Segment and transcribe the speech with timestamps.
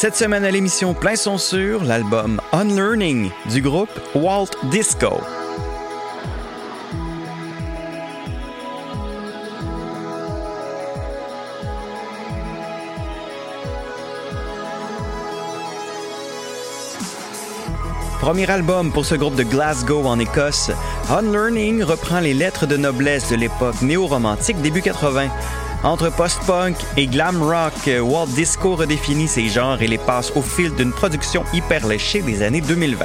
[0.00, 5.08] Cette semaine à l'émission Plein son sur l'album Unlearning du groupe Walt Disco.
[18.20, 20.70] Premier album pour ce groupe de Glasgow en Écosse,
[21.10, 25.26] Unlearning reprend les lettres de noblesse de l'époque néo-romantique début 80.
[25.84, 30.74] Entre post-punk et glam rock, Walt Disco redéfinit ses genres et les passe au fil
[30.74, 33.04] d'une production hyper léchée des années 2020.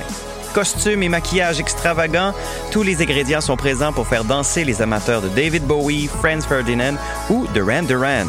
[0.54, 2.34] Costumes et maquillage extravagants,
[2.72, 6.96] tous les ingrédients sont présents pour faire danser les amateurs de David Bowie, Franz Ferdinand
[7.30, 8.28] ou Duran Duran.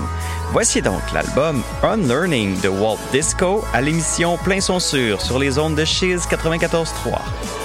[0.53, 5.75] Voici donc l'album Unlearning de Walt Disco à l'émission Plein son sur sur les ondes
[5.75, 7.64] de Shiz 94.3.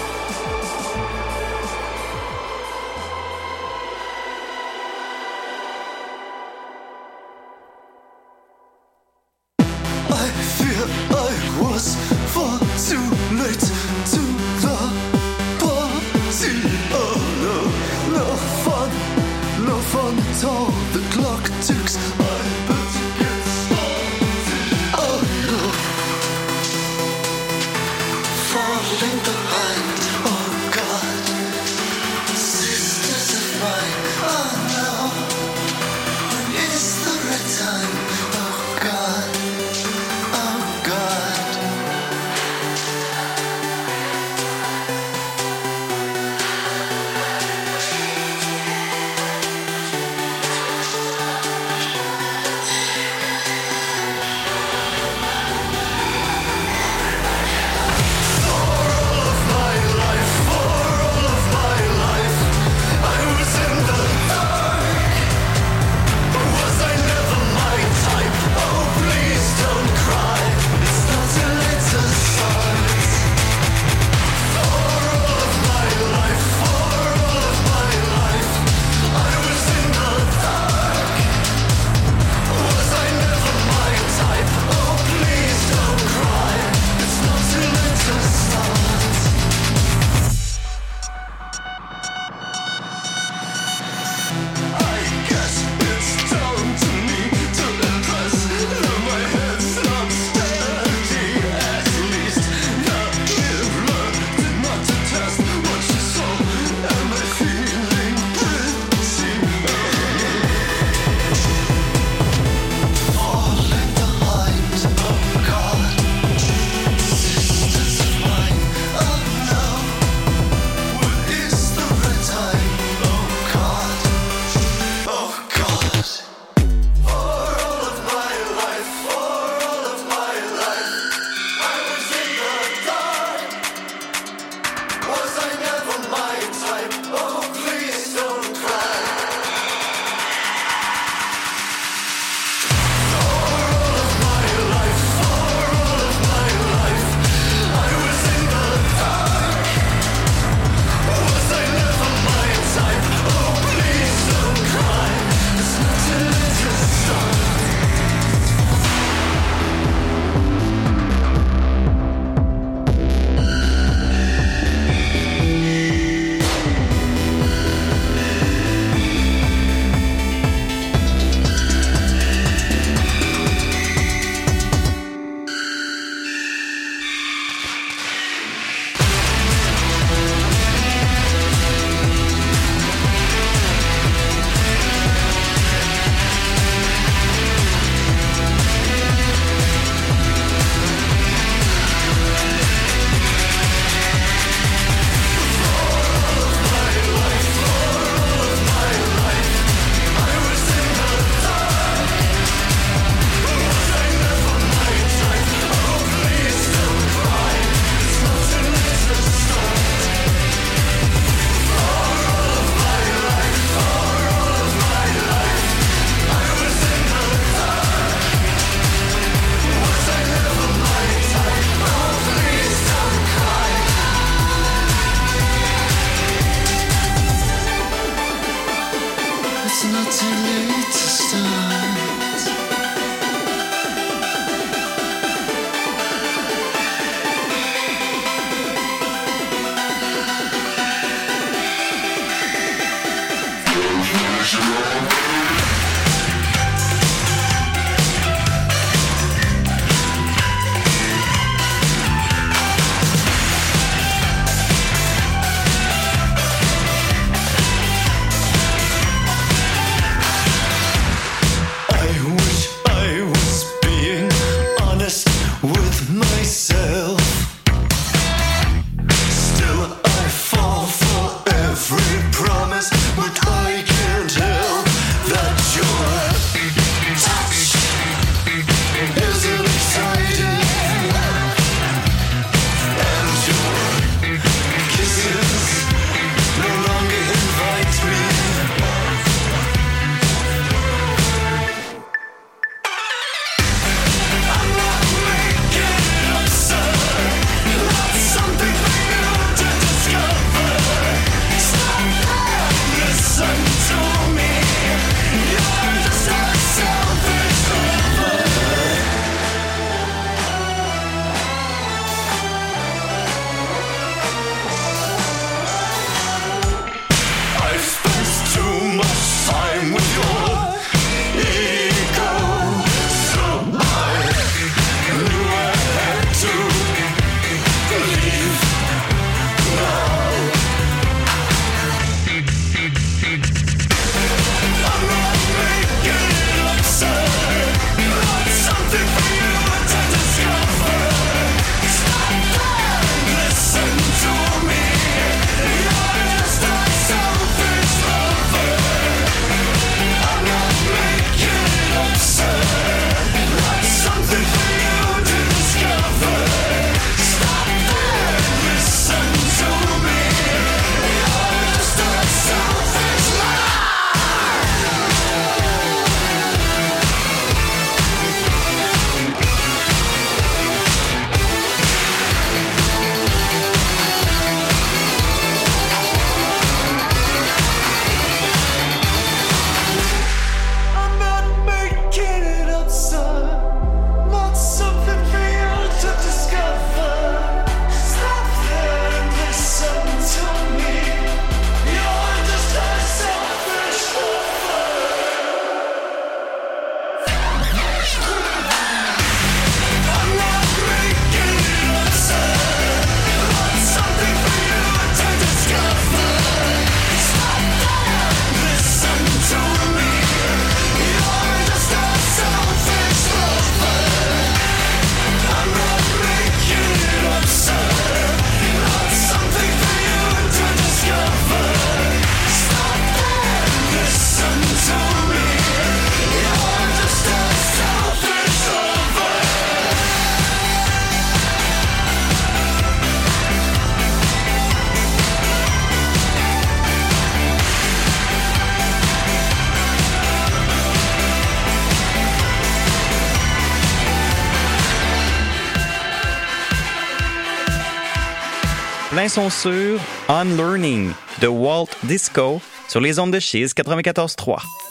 [449.27, 449.99] sont sur
[450.29, 451.11] Unlearning
[451.41, 454.88] de Walt Disco sur les ondes de Cheese 94.3.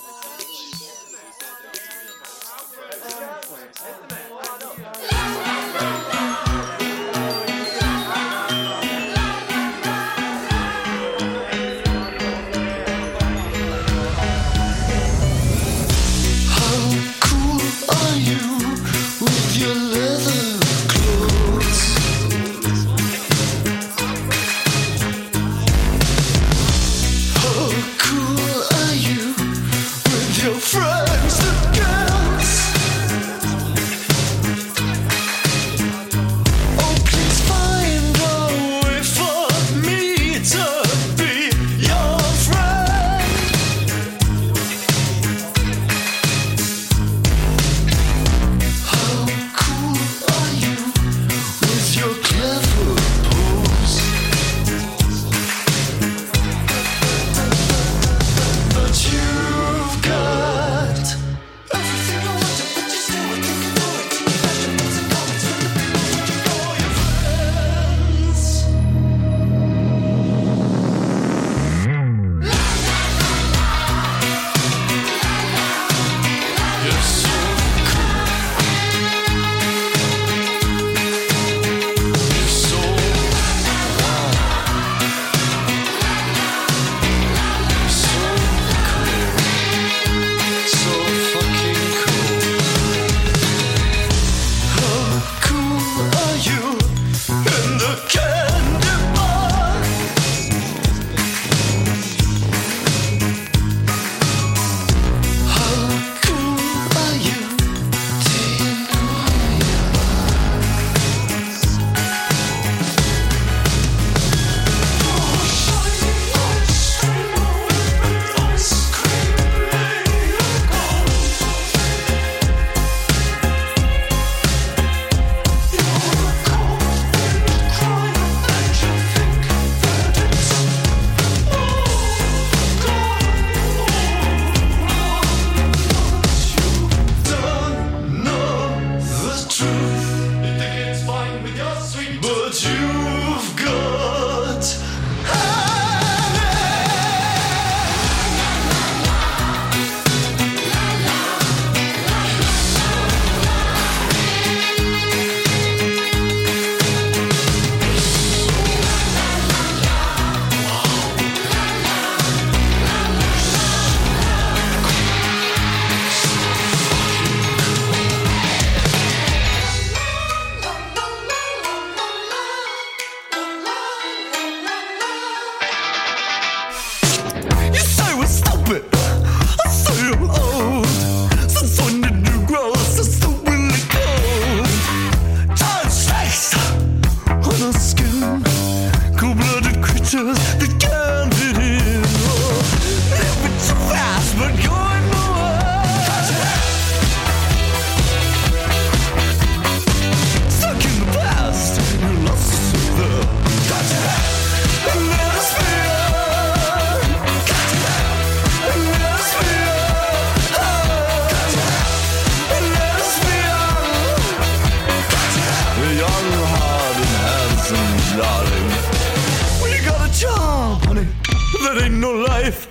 [221.75, 222.68] that ain't no life.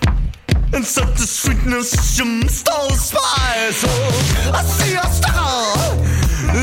[0.74, 3.84] And such a sweetness, you stole spice.
[3.86, 5.76] Oh, I see a star,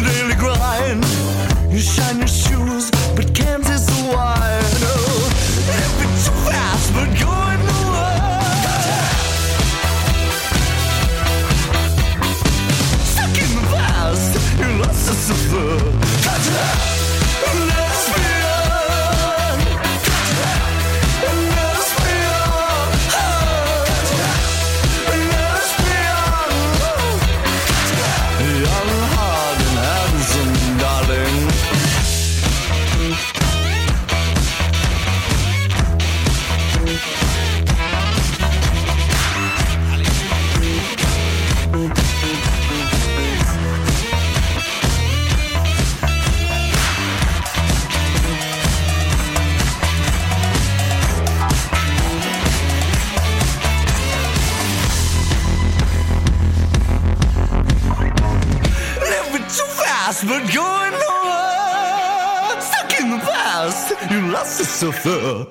[0.03, 1.05] daily grind.
[1.73, 2.26] You shine your
[64.85, 65.47] Lucifer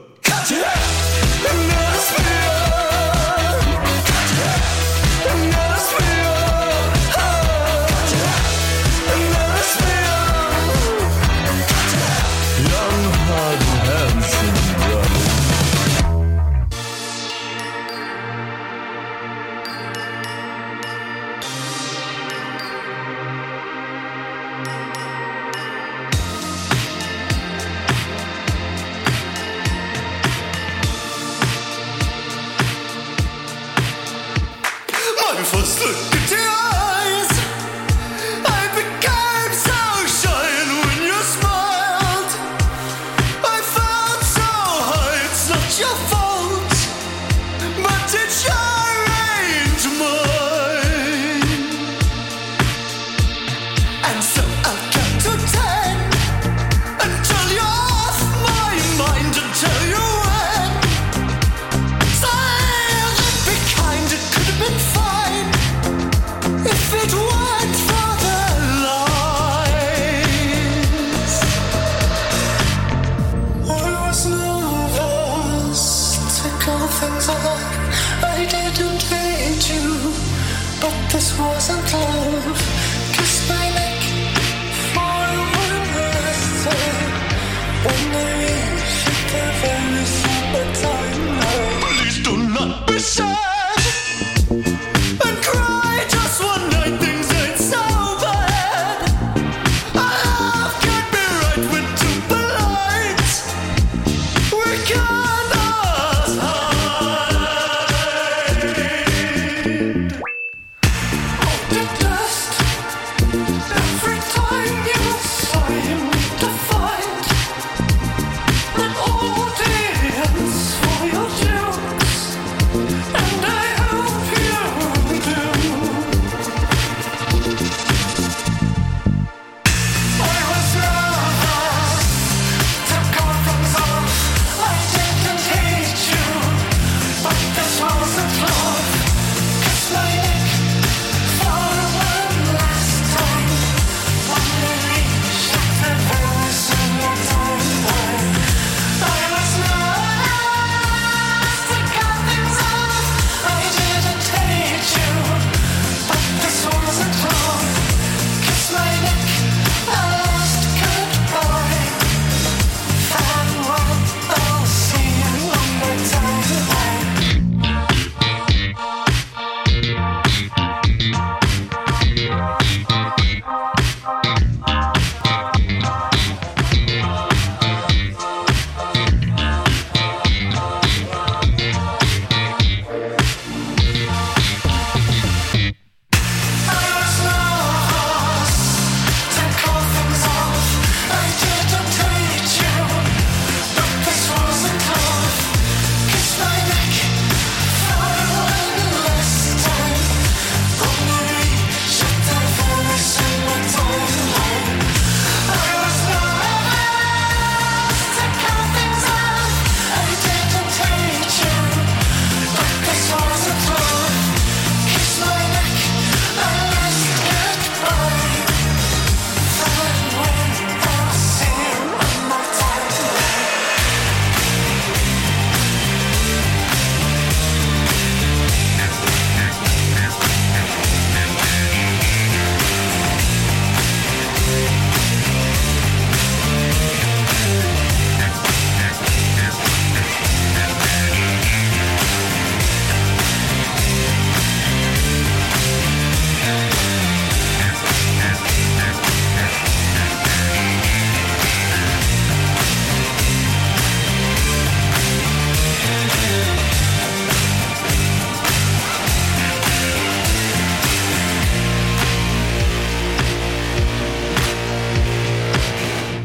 [35.44, 36.33] Fuß.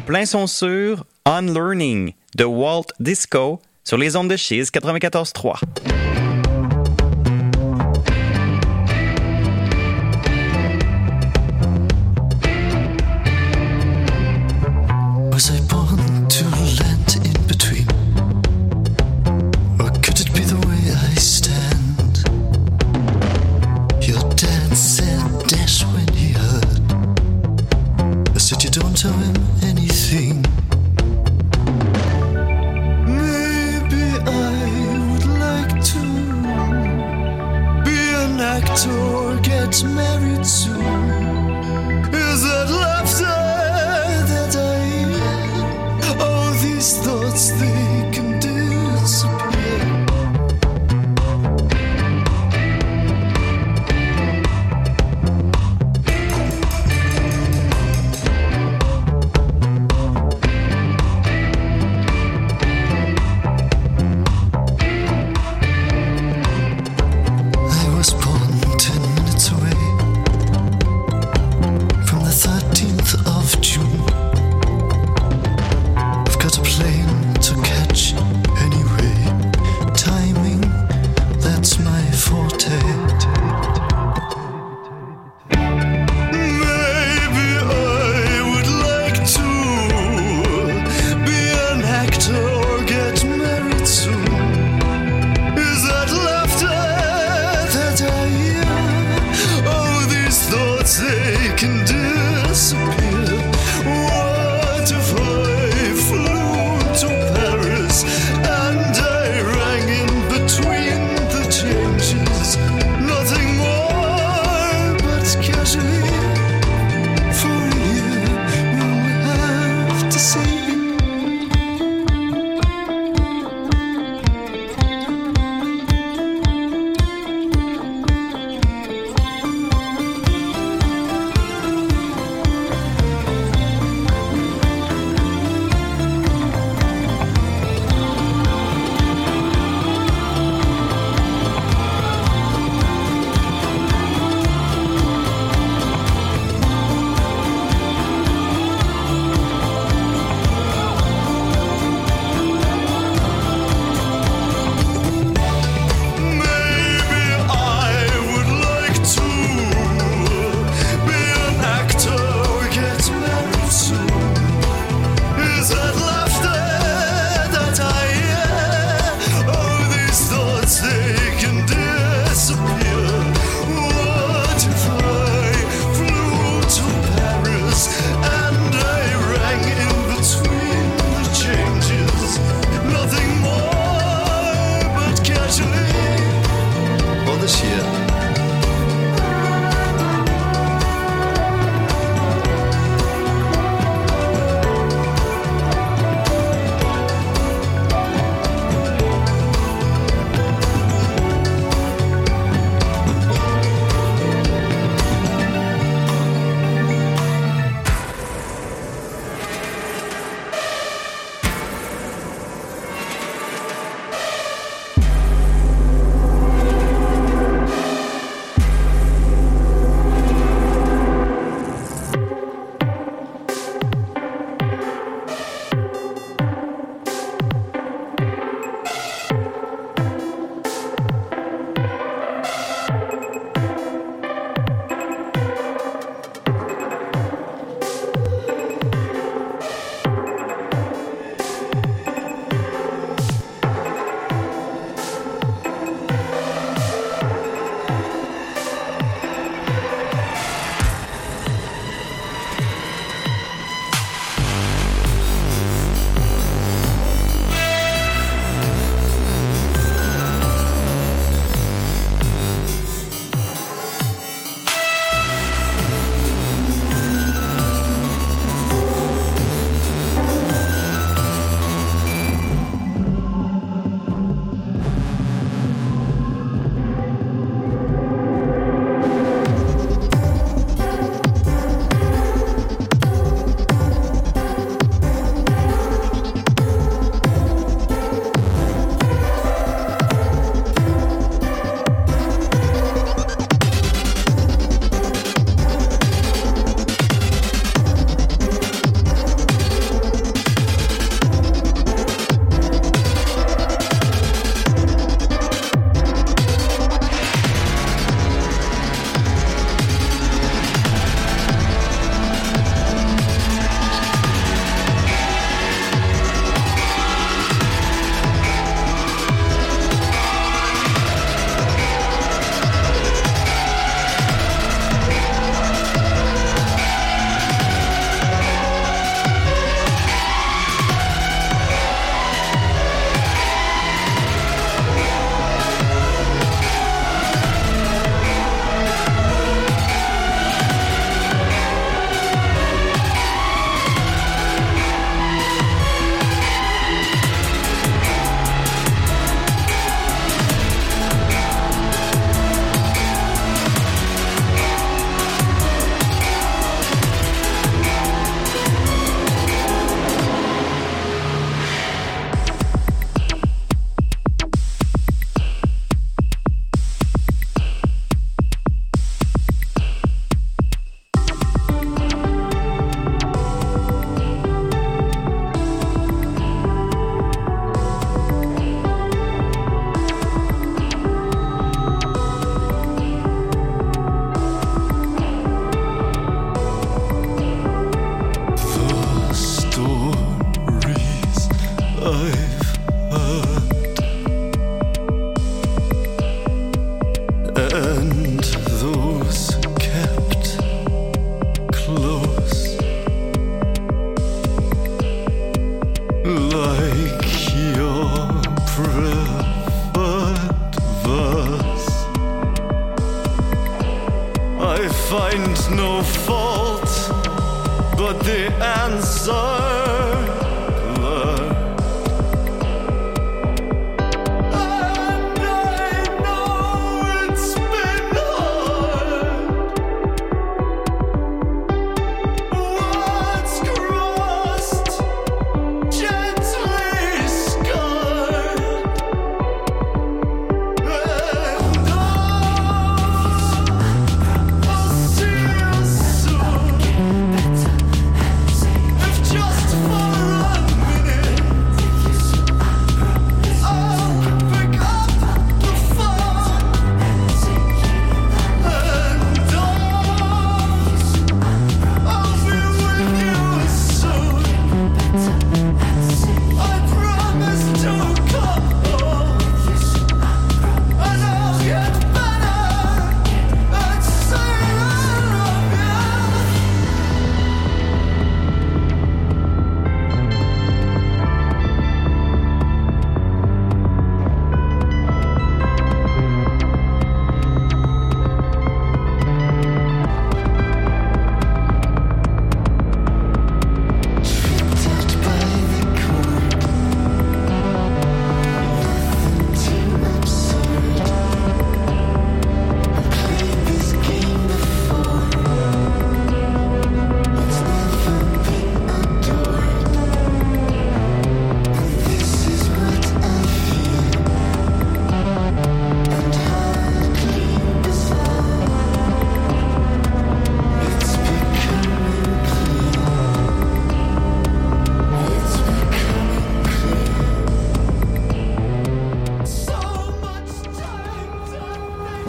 [0.09, 6.08] Plein son sur Unlearning de Walt Disco sur les ondes de Chiz 94.3.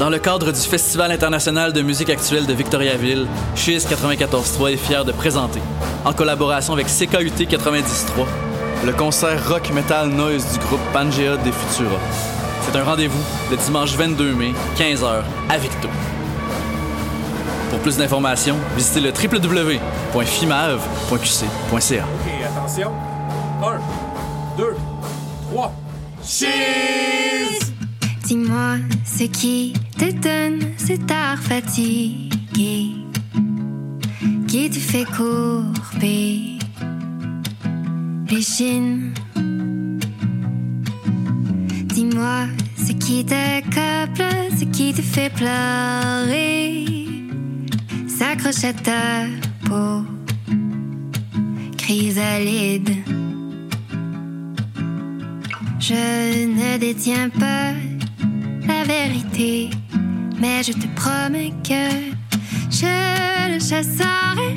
[0.09, 5.05] Dans le cadre du Festival international de musique actuelle de Victoriaville, Chiz 94.3 est fier
[5.05, 5.59] de présenter,
[6.03, 8.25] en collaboration avec CKUT 90.3,
[8.87, 11.99] le concert rock metal noise du groupe Pangea des Futura.
[12.63, 15.89] C'est un rendez-vous le dimanche 22 mai, 15h, à Victo.
[17.69, 22.03] Pour plus d'informations, visitez le www.fimav.qc.ca.
[22.03, 22.91] OK, attention.
[23.61, 23.79] 1,
[24.57, 24.75] 2,
[25.51, 25.71] 3.
[26.25, 27.59] Cheese!
[28.25, 29.73] Dis-moi ce qui
[30.77, 32.91] cet art fatigué
[34.47, 36.57] qui te fait courber
[38.29, 39.13] les chines?
[41.85, 44.23] Dis-moi ce qui t'accable,
[44.57, 46.85] ce qui te fait pleurer,
[48.07, 49.25] s'accroche à ta
[49.65, 50.03] peau,
[51.77, 52.91] chrysalide.
[55.79, 57.73] Je ne détiens pas
[58.67, 59.69] la vérité,
[60.39, 61.89] mais je te promets que
[62.71, 64.48] je le chasserai,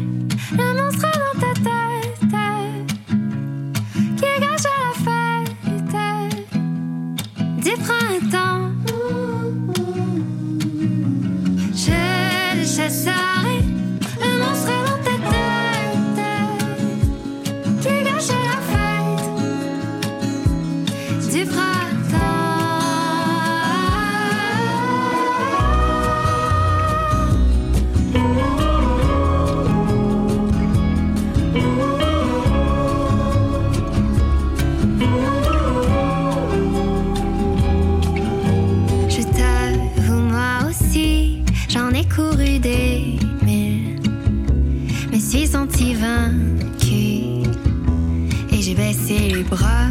[49.18, 49.81] les bras.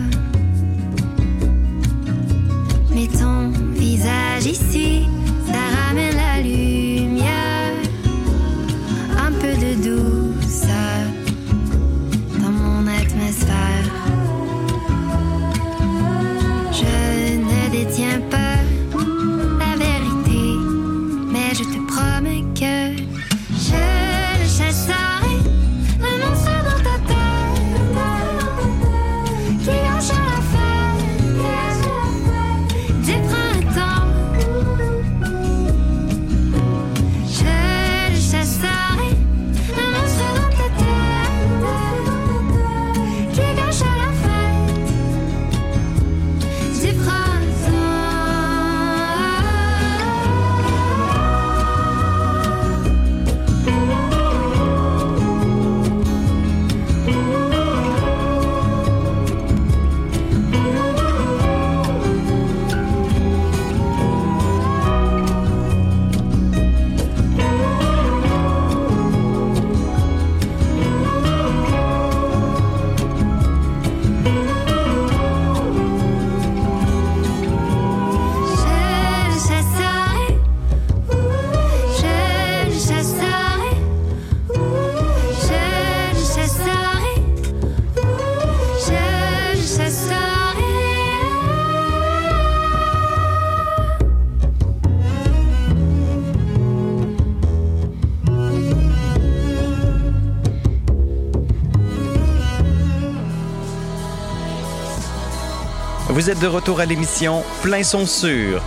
[106.22, 108.62] Vous êtes de retour à l'émission Plein son sur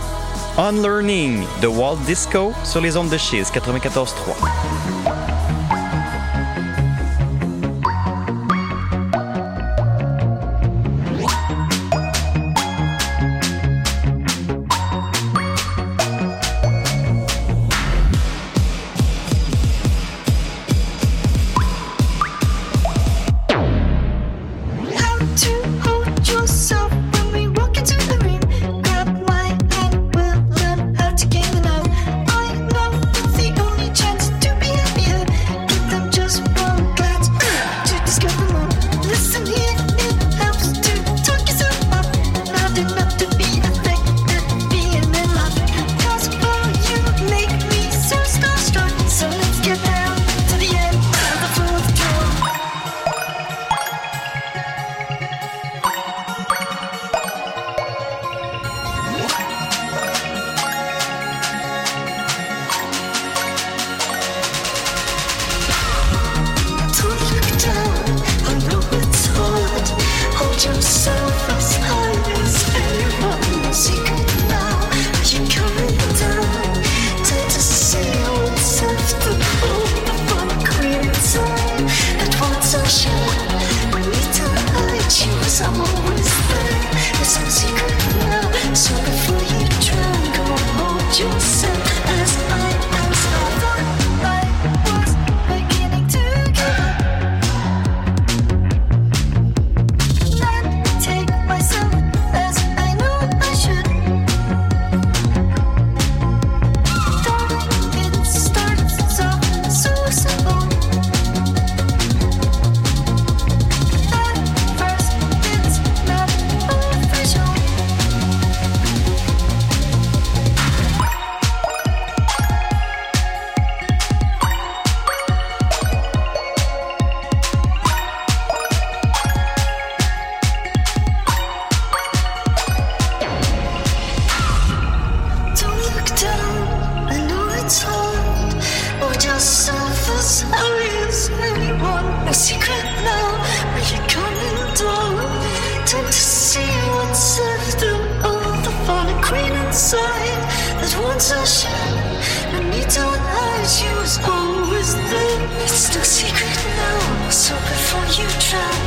[0.57, 4.74] Unlearning de Walt Disco sur les ondes de Chiz 94.3.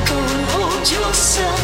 [0.09, 1.58] Go and hold yourself.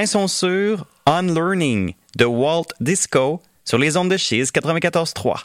[0.00, 5.42] Plein son sur Unlearning de Walt Disco sur les ondes de Cheese 94.3.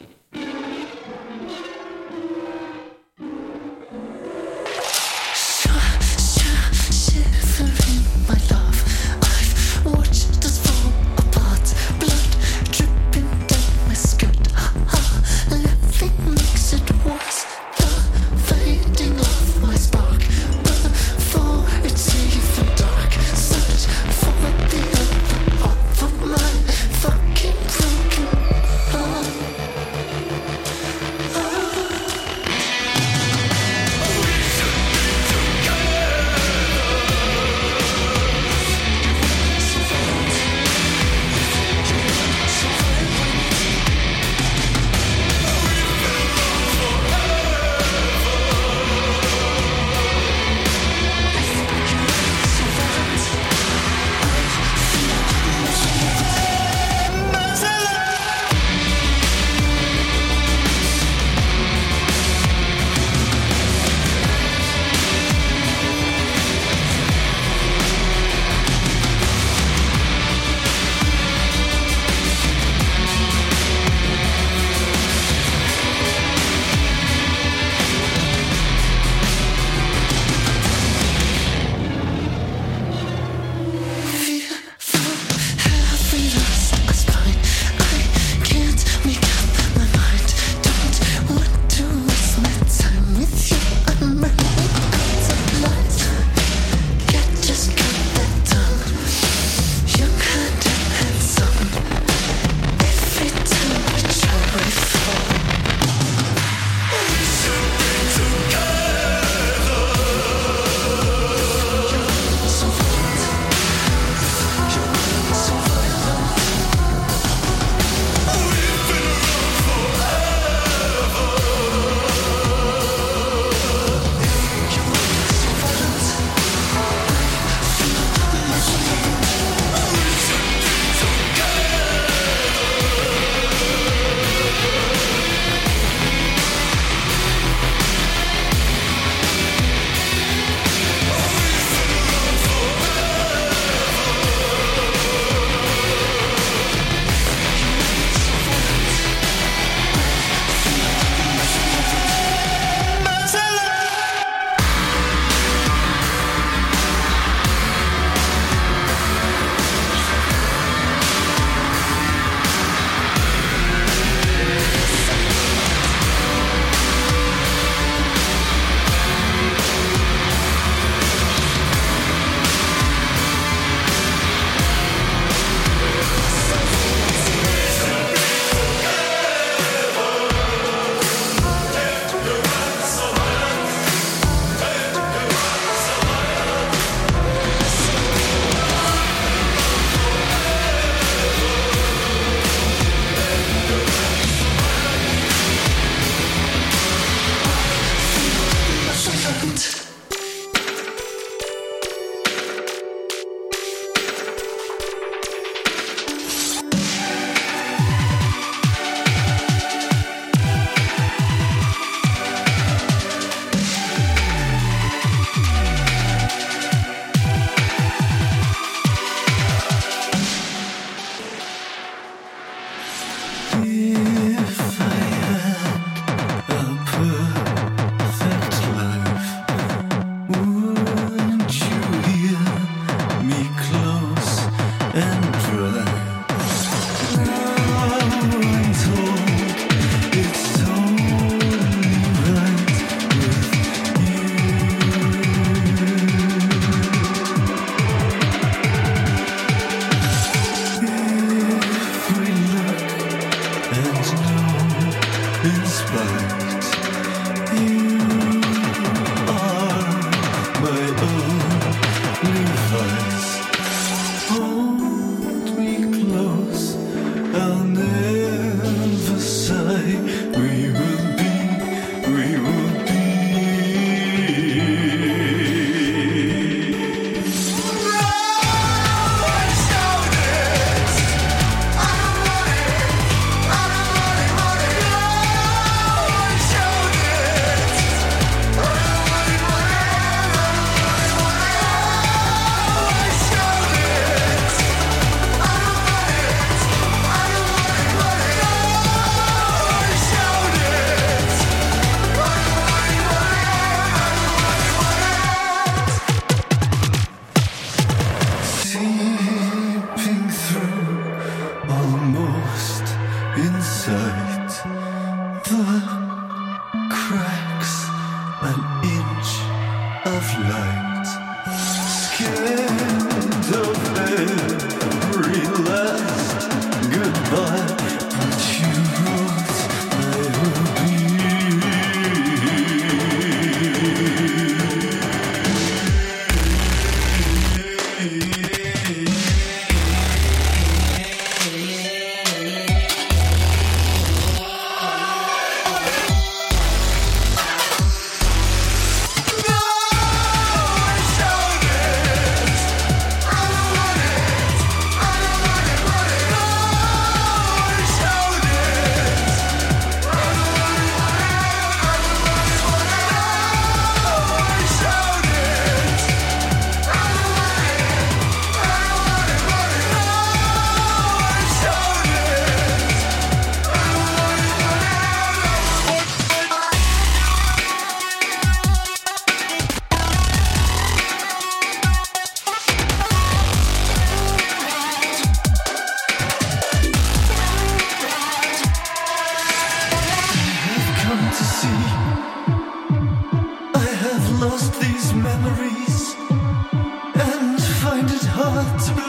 [398.36, 399.05] heart.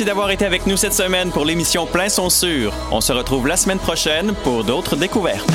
[0.00, 2.72] Merci d'avoir été avec nous cette semaine pour l'émission Plein son sûr.
[2.90, 5.46] On se retrouve la semaine prochaine pour d'autres découvertes.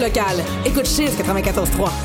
[0.00, 0.42] Local.
[0.64, 1.99] Écoute Chiz 94.3.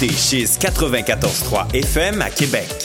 [0.00, 2.77] écoutez Chiz 94.3 FM à Québec.